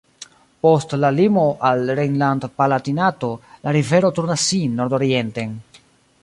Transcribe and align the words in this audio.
Post 0.65 0.93
la 1.01 1.11
limo 1.11 1.57
al 1.59 1.85
Rejnland-Palatinato 1.85 3.29
la 3.59 3.75
rivero 3.79 4.11
turnas 4.17 4.47
sin 4.53 4.75
nordorienten. 4.83 5.55